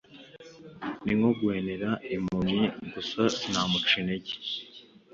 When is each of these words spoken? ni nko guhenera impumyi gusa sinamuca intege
ni 1.03 1.13
nko 1.17 1.29
guhenera 1.39 1.89
impumyi 2.15 2.63
gusa 2.93 3.21
sinamuca 3.37 3.93
intege 4.01 4.33